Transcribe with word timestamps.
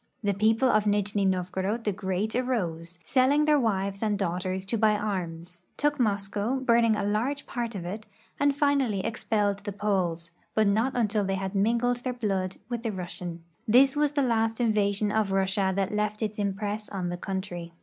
The 0.23 0.33
people 0.33 0.67
of 0.67 0.85
Nijni 0.87 1.25
Novgorod 1.27 1.83
the 1.83 1.91
Great 1.91 2.35
arose, 2.35 2.97
selling 3.03 3.45
their 3.45 3.59
wives 3.59 4.01
and 4.01 4.17
daughters 4.17 4.65
to 4.65 4.77
buy 4.79 4.95
arms, 4.97 5.61
took 5.77 5.99
Moscow, 5.99 6.55
burning 6.55 6.95
a 6.95 7.03
large 7.05 7.45
part 7.45 7.75
of 7.75 7.85
it, 7.85 8.07
and 8.39 8.55
finally 8.55 9.05
expelled 9.05 9.59
the 9.59 9.71
Poles, 9.71 10.31
but 10.55 10.65
not 10.65 10.93
until 10.95 11.23
they 11.23 11.35
had 11.35 11.53
mingled 11.53 11.97
their 11.97 12.13
blood 12.13 12.57
with 12.67 12.81
the 12.81 12.91
Rus 12.91 13.13
sian. 13.19 13.43
This 13.67 13.95
was 13.95 14.13
the 14.13 14.23
last 14.23 14.59
invasion 14.59 15.11
of 15.11 15.31
Russia 15.31 15.71
that 15.75 15.93
left 15.93 16.23
its 16.23 16.39
impress 16.39 16.89
on 16.89 17.09
the 17.09 17.15
country. 17.17 17.71